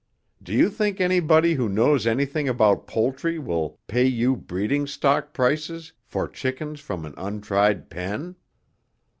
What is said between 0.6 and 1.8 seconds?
think anybody who